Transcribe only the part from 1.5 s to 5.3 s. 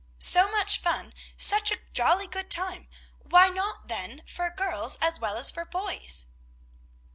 a jolly good time! why not, then, for girls, as